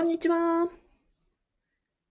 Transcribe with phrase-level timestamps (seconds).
[0.00, 0.66] こんにちは。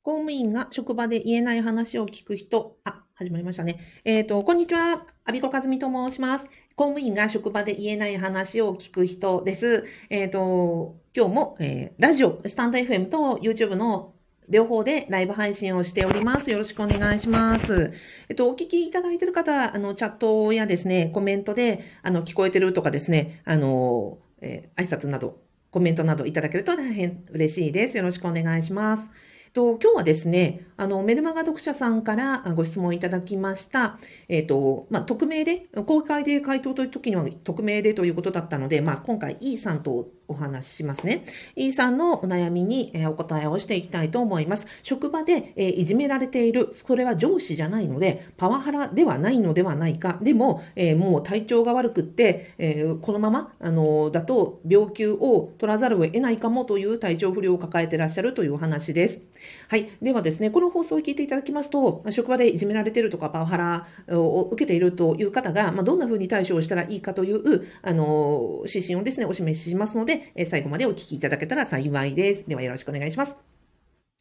[0.03, 2.77] 公務員が職場で言えない話を聞く人。
[2.83, 3.79] あ、始まりましたね。
[4.05, 5.03] えっ、ー、と、こんにちは。
[5.25, 6.45] アビコカズミと申します。
[6.75, 9.85] 公務員が職場で言えない話を聞く人です。
[10.11, 14.13] えっ、ー、と、今日も、えー、ラジオ、スタンド FM と YouTube の
[14.51, 16.51] 両方でライブ配信をしております。
[16.51, 17.91] よろしくお願いします。
[18.29, 27.97] えっと、お聞きいただいている方、あの、チャットやですね、コメントで、あの、聞こえてるとかですね、あの、えー、挨拶など、コメントなどいただけると大変嬉しいです。
[27.97, 29.11] よろしくお願いします。
[29.59, 33.99] と今日はですね、あの、メルマガ読者さんからご質問いただきました。
[34.29, 41.25] えっ、ー、と、まあ、匿名で、公開で回答という時には匿名でということだったので、まあ、今回 E さんとお話ししますね。
[41.57, 44.67] E さんのお悩みにお答えをしていきたいと思います。
[44.83, 50.19] 職場でいじめられている、これは上司じゃないので、パワハラではないのではないか。
[50.21, 59.19] でもえ、もう体調が悪くってえ、このまま、あの、だと病休を取らざるを得ないかもという体調不良を抱えてらっしゃるというお話です。
[59.67, 59.89] はい。
[60.01, 63.87] ではですね、この放送を聞いていただきますと、職場でいじめられているとか、パワハラ
[64.17, 72.45] を受けているという方が、まあ、どんなふうに対処をしたらいいかという、あの、指針をですね、お示ししますので、最後までお聞きいただけたら幸いです。
[72.47, 73.37] ではよろしくお願いします。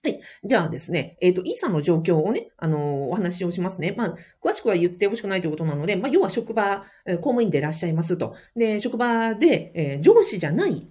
[0.05, 0.21] はい。
[0.45, 3.95] じゃあですね、えっ、ー、と、イーさんの状況をね、あのー、お話をしますね。
[3.97, 8.35] まあ、詳しくは言ってほしくないということなので、まあ、要は職場、え、公務員でいらっしゃいますと。
[8.55, 10.87] で、職場で、えー、上司じゃない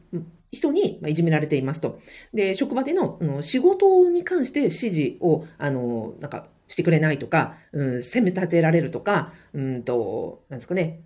[0.52, 2.00] 人に、いじめられていますと。
[2.34, 11.02] で、職場での、の仕事に関して指示を、あの、なんか、してくれないとか、うん、責め立てられるとか、うんと、なんですかね、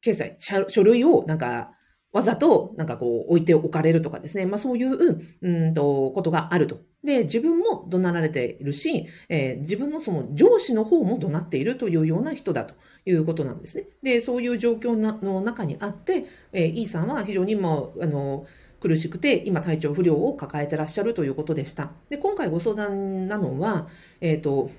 [0.00, 1.72] 経済、書類を、なんか、
[2.12, 4.46] わざと、なんかこう、置いておかれるとかですね。
[4.46, 6.80] まあそういう、うんと、ことがあると。
[7.04, 12.74] で、自分も怒鳴られているし、えー、自分のその上司の方も怒鳴っているというような人だと
[13.06, 13.84] いうことなんですね。
[14.02, 18.46] で、そういう状況の中にあって、えー、E さんは非常にもう、あの、
[18.80, 21.92] 苦しくて、今体調不良を抱えてらっしゃるということでした。
[22.08, 23.88] で、今回ご相談なのは、
[24.20, 24.70] えっ、ー、と、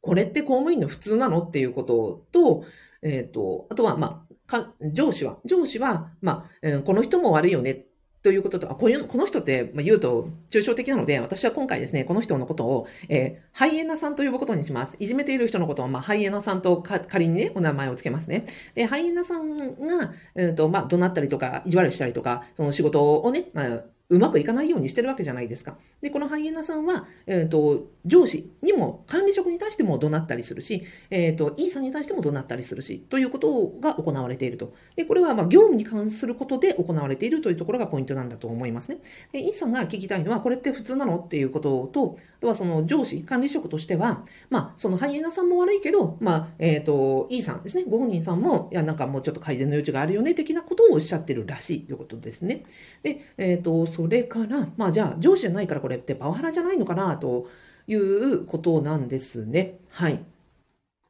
[0.00, 2.64] これって公務員の普通なのっていうことと、
[3.02, 7.84] えっ、ー、と、あとは、まあ、か上司は、上司は、まあ、えー、この人も悪いよね
[8.22, 14.96] ということと、あこういうこの人って言うと抽象的なので、私は今回ですね、この人のことを、えー、ハイエナさんと呼ぶことにします。
[14.98, 18.44] いじめている人のことを、まあ、ハイエナさんと仮にね、お名前を付けますね。
[18.74, 25.76] で、ハイエナさんが、えーとまあ、怒鳴ったりとか、意地悪したりとか、その仕事をね、まあ、うまくいかないようにしてるわけじゃないですか。
[26.00, 34.72] で、このハイエナさんは、えっ、ー、と、上司にも、管理職に対しても怒鳴ったりするし、えっ、ー、と、E さんに対しても怒鳴ったりするし、ということが行われていると。
[34.96, 38.98] で、これは、ま業務に関することで行われているというところがポイントなんだと思いますね。
[39.32, 52.62] で、E さんが聞きたいのは、これって普通なのっていうことと、あとはその上司、管理職としては、まあ、そのハイエナさんも悪いけど、まあ、えっ、ー、と、E さんですね、ご本人さんも、いや、なんかもうちょっと改善の余地があるよね、的なことをおっしゃってるらしいということですね。
[53.02, 57.48] で、えっ、と、それから、まあじゃあ上司じゃないからこれってパワハラじゃないのかなと
[57.88, 59.80] いうことなんですね。
[59.90, 60.24] はい。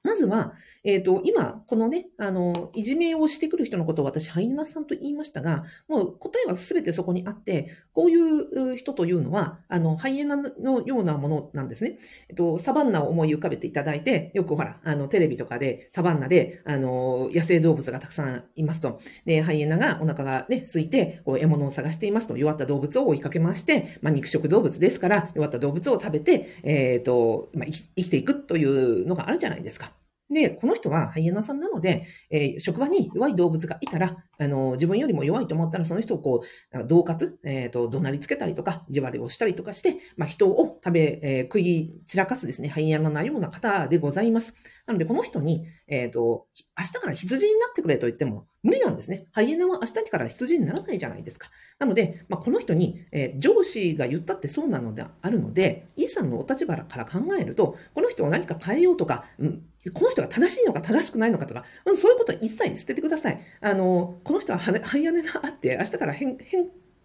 [0.03, 0.55] まずは、
[0.85, 11.99] えっ、ー、と、今、このね、あの、いじめをしてくる人のことを私、ハイナさんと言いましたが、もう答えは全てそこにあって、こういう人というのは、あの、ハイエナのようなものなんですね。
[12.29, 19.01] えっと、サバンナを思い浮かべていただいて、よくほら、あの、テレビとかで、サバンナで、あの、野生動物がたくさんいますと。
[19.25, 22.37] で、ハイエナがお腹がね、空いて、こう、獲物を探していますと。
[22.37, 29.93] 弱った動物を追いかけまして、まあ、肉食動物ですから、弱った動物を食べて、えっ、ー、と、まあ、生きていくというのがあるじゃないですか。
[30.31, 44.55] で、この人はハイエナさんなので、えー、職場に弱い動物がいたら、あの、自分よりも弱いと思ったら、その人をこう、恫喝、えっ、ー、と、怒鳴りつけたりとか、意地悪をしたりとかして、まあ、人を食べ、えー、食い散らかすですね、ハイエナなような方でございます。
[44.87, 46.47] なので、この人に、えっ、ー、と、
[46.79, 49.27] 明日から羊になってくれと言っても無理なんですね。
[49.33, 51.49] ハイエナは明日から羊にならないじゃないですか。
[51.79, 59.63] なので、まあ、この人に、えー、上司が言ったってそうなのであるので、イーさんのお立場から考えると、この人を何か変えようとか、うん、
[59.93, 63.41] この人が正しいのか正しくないのかとか、うん、そういうことは一切捨ててください。
[63.61, 66.37] あの、この人はハイエナがあって、明日から変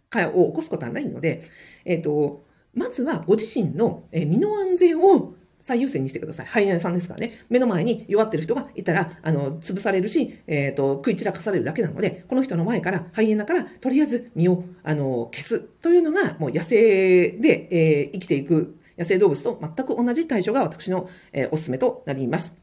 [0.10, 1.42] 化を起こすことはないので、
[1.86, 2.44] えっ、ー、と、
[2.74, 6.48] まずはご自身の身の安全を最優先にしてください。
[6.48, 7.40] ハイエナさんですからね。
[7.48, 22.63] 目の前に弱ってる人がいたら、あの、潰されるし、えっ、ー、と、食い散らかされるだけなので、この人の前から、ハイエナから、とりあえず身を、あの、消すというのが、もう野生で、えー、生きていく野生動物と全く同じ対処が私の、えー、おすすめとなります。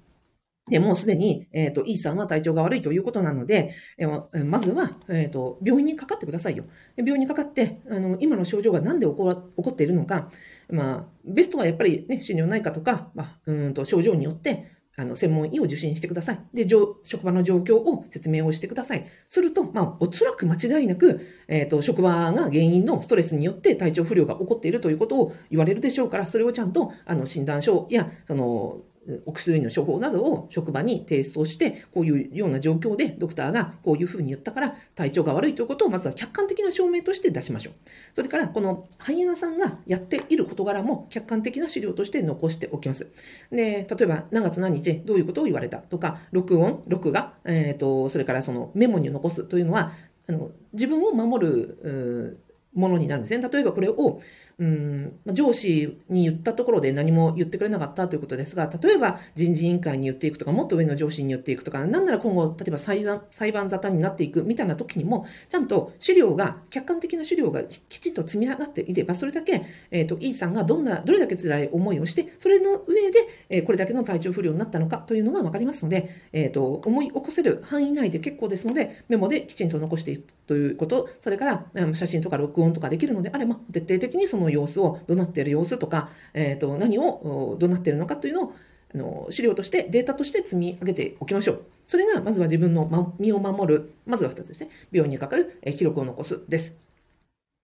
[0.71, 6.65] で、もうすでに、えっ、ー、と、E さんは体調が悪いということなので、えー、まずは、えっ、ー、と、病院にかかってくださいよ。
[6.97, 10.31] 病院にかかって、あの、今の症状が何で起こ起こっているのか、
[10.71, 16.41] まあ、ベストはやっぱりね、心療内科とか、まあ、うんと、症状によって、あの、専門医を受診してください。
[16.53, 16.69] で、
[17.05, 19.07] 職場の状況を説明をしてください。
[19.29, 28.81] すると、まあ、おそらく間違いなく、えっ、ー、と、職場が原因のストレスによって体調不良が起こっているということを言われるでしょうから、それをちゃんと、あの、診断書や、その、
[29.27, 37.75] お薬の処方などを職場に提出をして、こういうような状況でドクターがこういうふうに言ったから体調が悪いということをまずは客観的な証明として出しましょう。
[38.15, 43.09] それから、このハイエナさんがやっている事柄も客観的な資料として残しておきます。
[43.51, 49.93] で、例えば何月何日どういうことを言われたとか、録音、録画、えっ、ー、と、それからそのメモに残すというのは、
[50.29, 52.39] あの自分を守る
[52.75, 53.49] ものになるんですね。
[53.49, 54.21] 例えばこれを
[54.61, 73.19] うん、上司に言ったところで何も言ってくれなかったということですが、例えば人事委員会に言っていくとか、もっと上の上司に言っていくとか、なんなら今後、例えば裁判沙汰になっていくみたいな時にも、ちゃんと資料が、客観的な資料がきちんと積み上がっていれば、それだけ、えっ、ー、と、E さんがどんな、どれだけ辛い思いをして、それの上で、
[73.49, 88.55] えー、これだけの体調不良になったのかというのが分かりますので、えっ、ー、と、思い起こせる範囲内で結構ですので、メモできちんと残していくということ、それから、うん、写真とか録音とかできるのであれば、徹底的にその様子をどなっている様子とか、えーと、何をどうなっているのかというのを
[88.95, 91.63] あの資料としてデータとして積み上げておきましょう。
[91.87, 94.71] それがまずは自分の身を守る、まずは2つですね。
[94.93, 96.77] 病院にかかる記録を残すです。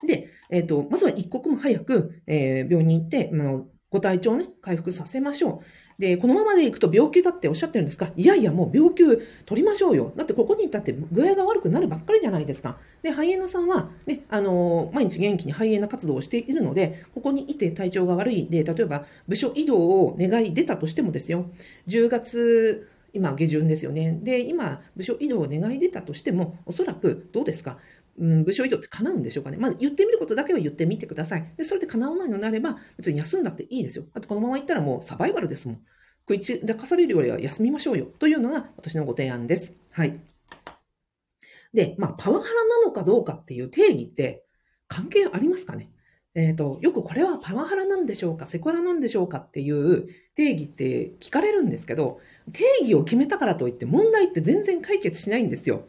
[0.05, 5.65] で、え、ー、と、まずは一刻も早く、えー、病院に行って、あご体調をね、回復させましょう。
[5.99, 8.11] で、このままでいくと病気だっておっしゃってるんですか？
[8.15, 9.03] いやいや、もう病気
[9.45, 10.13] 取りましょうよ。
[10.15, 12.77] だってここにいたって具合が悪くなるばっかりじゃないですか。
[13.01, 21.49] で、ハイエナさんは、ね、あの、毎日元気にハイエナ活動をしているので、ここにいて体調が悪いで、例えば部署移動を願い出たとしてもですよ、
[21.87, 24.19] 10月、今下旬ですよね。
[24.21, 27.79] で、今、部署移動を願い出たとしても、おそらくどうですか？
[28.19, 29.57] うん、部署移動って叶うんでしょうかね。
[29.57, 31.53] まあ、言ってみることだけは言ってみてください。
[31.55, 34.05] で、それで叶わないのであれば、別に休んだっていいですよ。
[34.13, 35.81] あと、このまま行ったらもうサバイバルですもん。
[36.29, 38.07] 食い散らかされるよりは休みましょうよ。
[38.19, 39.73] というのが私のご提案です。
[39.91, 40.19] はい。
[41.73, 44.45] で、まあ、パワハラなのかどうかっていう定義って
[44.87, 45.89] 関係ありますかね？
[46.33, 48.45] えっ、ー、と、よくこれはパワハラなんでしょうか？
[48.45, 52.19] セクハラなんでしょうかっていう定義って聞かれるんですけど、
[52.51, 55.87] 定義を決めたからといって問題って全然解決しないんですよ。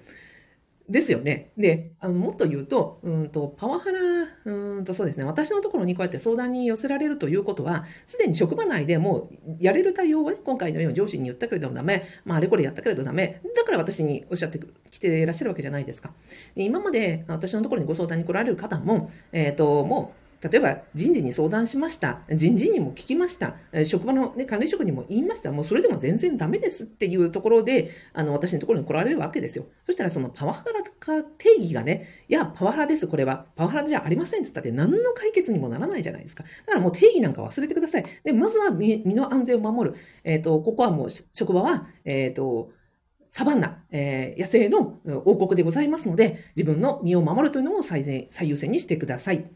[0.88, 1.50] ですよね。
[1.58, 4.00] で、あのもっと言うと、うんと、パワハラ、
[4.46, 16.12] うんとそうですね、私のところにこうやって相談に寄せられるということは、すでに職場内でもうやれる対応をね、今回のように上司に言ったけれどもダメ、まあ、あれこれやったけれどダメ、だから私におっしゃってきていらっしゃるわけじゃないですか。
[16.54, 22.20] で今まで私のところにご相談に来られる方も、えっ、ー、と、もう、例えば人事に相談しました。
[22.32, 23.54] 人事にも聞きました。
[23.84, 25.50] 職場の、ね、管理職にも言いました。
[25.50, 29.66] もうそれでも全然ダメですっていうところで、あの、私のところに来られるわけですよ。
[29.84, 33.46] そしたらそのパワハラか定義がね、いや、パワハラです、これは。
[33.56, 36.44] パワハラじゃありませんって言ったって何の解決にもならないじゃないですか。
[36.44, 38.04] だからもう定義なんか忘れてください。
[38.24, 39.96] で、まずは身の安全を守る。
[40.24, 42.70] えっ、ー、と、ここはもう職場は、えっ、ー、と、
[43.28, 49.50] サバンナ、えー、野生の王国でございますので、自分の身を守るというのを最最優先にしてください。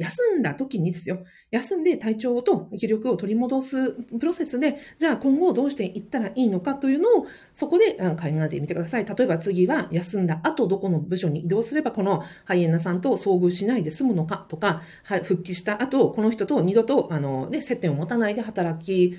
[0.00, 1.24] 休んだ時にですよ。
[1.50, 9.04] 休んで体調と気力を取り戻すプロセスで、じゃあ今後どうしていったらいいのかというのを、そこで考えてみてください。
[9.04, 14.80] 例えば次は休んだ後どこの部署に移動すればこのハイエナさんと遭遇しないで済むのかとか、
[15.22, 19.16] 復帰した後、この人と二度と、あの、ね、接点を持たないで働き、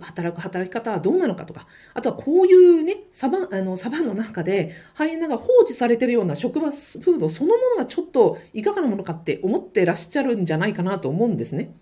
[0.00, 11.74] 働く働き方はどうなのかとか、あとはこういうね、サバ、あの、サバンの中で、ハイエナが放置されてるような職場風土そのものがちょっといかがなものかって思ってらっしゃるるんじゃないかなと思うんですね。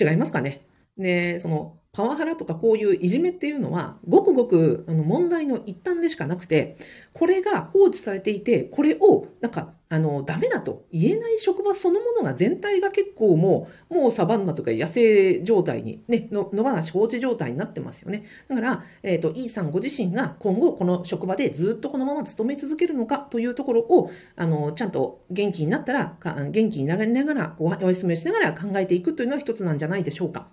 [0.00, 0.66] 違いますかね。
[0.98, 6.76] で、その、パワハラとかこういういじめっていうのは、ごくごくあの問題の一端でしかなくて、
[7.12, 18.24] これが放置されていて、これをなんか、あの、ダメだと言えない職場そのものが全体が結構もう、もうサバンナとか野生状態に、ね、の野放し放置状態になってますよね。
[18.48, 26.16] だから、えっ、ー、と、E さんご自身が今後この職場でずっとこのまま勤め続けるのかというところを、あの、ちゃんと元気になったら、
[26.50, 30.48] 元気になりながら、お休みをしながら考えていくというのは一つなんじゃないでしょうか。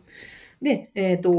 [0.62, 1.32] で、えっ、ー、と、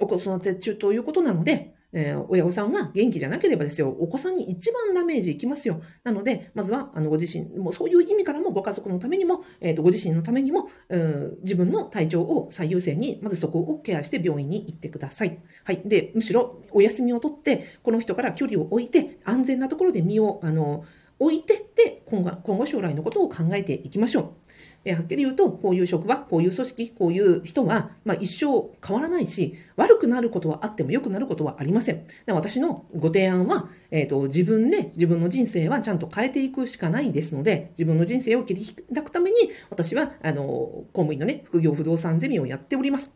[0.00, 5.82] お子育て中ということなので、えー、親御さんが元気じゃなければですよ、お子さんに一番ダメージいきますよ。
[6.04, 15.38] なので、まずは、あの、ご自身、もそういう意味からも、ご家族のためにも、えっ、ー、と、ご自身のためにも、うん、自分の体調を最優先に、まずそこをケアして病院に行ってください。
[15.64, 15.82] はい。
[15.84, 20.84] で、むしろ、お休みをとって、この人から距離を置いて、安全なところで身を、あの、
[21.18, 24.41] 置いて、で、今後、今後将来のことを考えていきましょう。
[24.90, 32.04] はっきり言うと、こういう職場、こういう組織、こういう人は、まあ、一生変わらないし、悪くなることはあっても良くなることはありません。
[32.26, 39.36] で私のご提案は、えっ、ー、と、自分で自分の人生はちゃんと変えていくしかないですので、自分の人生を切り開くために、
[39.70, 43.12] 私は、あの、公務員のね、副業不動産ゼミをやっております。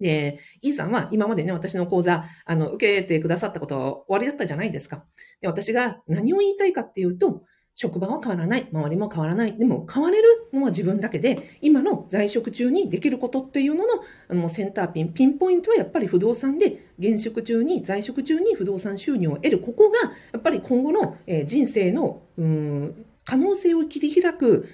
[0.00, 5.04] で、イーさんは今までね、私の講座、あの、受けてくださったことは終わりだったじゃないですか。
[5.40, 9.58] で、私が何を言いたいかっていうと、職場は変わらない、周りも変わらない。
[9.58, 13.84] でも変われるのは自分だけで、今の在職中にできることっていうの
[14.30, 19.58] のもうセンターピン、ピンポイントはやっぱり不動産で、現職中に、在職中に不動産収入を得る。
[19.58, 21.16] ここが、やっぱり今後の、
[21.46, 24.68] 人生の、うん、可能性を切り開く、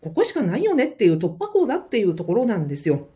[0.00, 3.06] ここしかないよねっていう突破口だっていうところなんですよ。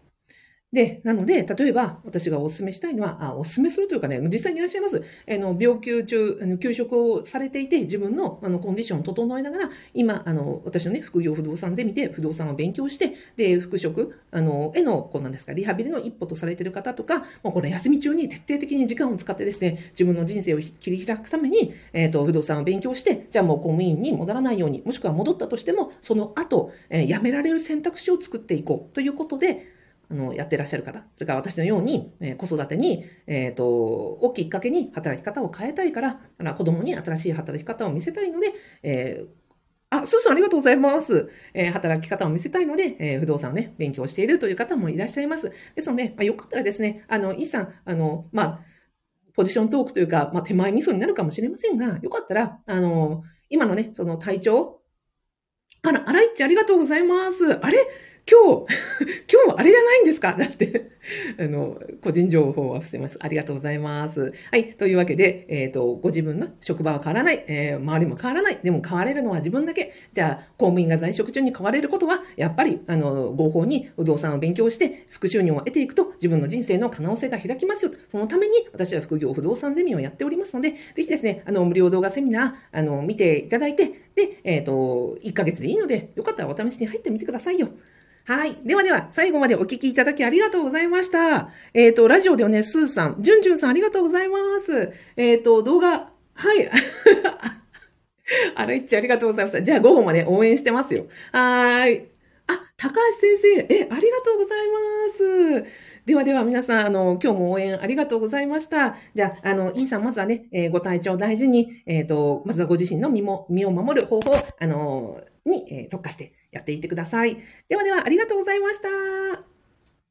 [0.76, 5.02] で、なので、例えば、私がお勧めしたいのは、あお勧めするというかね、実際にいらっしゃいます。
[5.26, 29.74] あの病休中、あの休職をされていて、自分のあのコンディションを整えながら、今、あの私のね、副業不動産で見て、不動産を勉強して、で、復職あのへの、こうなんですか、リハビリの一歩とされている方とか、もうこれ休み中に徹底的に時間を使ってですね、自分の人生を切り開くために、えっ、ー、と、不動産を勉強して、じゃあもう公務員に戻らないように、もしくは戻ったとしても、その後、えー、辞められる選択肢を作っていこうということで、
[30.10, 39.26] あの、やってらっしゃる方、それから私のように、えー、子育てに、えっ、ー、と、をきっかけに働き方を変えたいから、から子供に新しい働き方を見せたいので、えー、
[39.90, 41.28] あ、そうそう、ありがとうございます。
[41.54, 45.52] えー、働き方を見せたいので、えー、不動産をね、勉強しているという方もいらっしゃいます。
[45.74, 48.60] ですので、まあ、よかったらですね、あの、イさん、あの、まあ、
[49.34, 54.80] ポジショントークというか、まあ、手前味噌になるかもしれませんが、よかったら、あの、今のね、その体調、
[55.82, 57.58] あら、あらいっちありがとうございます。
[57.60, 57.78] あれ？
[58.28, 58.74] 今日、
[59.32, 60.34] 今日あれじゃないんですか？
[60.36, 60.90] だって、
[61.38, 63.16] あの、個人情報は伏せます。
[63.20, 64.32] ありがとうございます。
[64.50, 64.74] はい。
[64.74, 68.58] というわけで、えっ、ー、と、ご自分の職場は変わらない、えー、周りも変わらない。
[68.64, 69.92] でも変われるのは自分だけ。
[70.12, 77.92] じゃあ、公務員が在職中に変われることは、やっぱり、あの、合法に不動産を勉強して、副収入を得ていくと、自分の人生の可能性が開きますよ。
[78.08, 87.68] そのために、私は副業不動産ゼミをやっておりますので、ぜひですね、あの、無料動画セミナー、あの、見ていただいて、で、えっ、ー、と、1ヶ月でいいので、よかったらお試しに入ってみてくださいよ。
[88.26, 88.56] はい。
[88.64, 91.50] ではでは、最後までお聞きいただきありがとうございました。
[91.74, 94.92] えっ、ー、と、ラジオではね、スーさん、ジュンジュンさんありがとうございます。
[95.16, 96.68] えっ、ー、と、動画、はい。
[98.56, 99.62] あらいっちありがとうございます。
[99.62, 101.06] じゃあ午後まで応援してますよ。
[101.30, 102.08] はーい。
[102.48, 105.70] あ、高橋先生、え、ありがとうございます。
[106.04, 108.96] ではでは皆さん、あの、今日も応援ありがとうございました。
[109.14, 117.36] じゃあ、あの、イーさん、まずはね、えー、ご体調大事に、えっ、ー、と、まずはご自身の身も、身を守る方法、あの、に、えー、特化してやっていってください。
[117.68, 118.88] ではでは、ありがとうございました。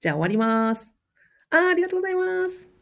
[0.01, 0.91] じゃあ終わります。
[1.49, 2.75] あありがとうございます。